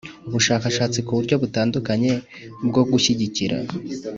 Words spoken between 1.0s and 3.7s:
ku buryo butandukanye bwo gushyigikira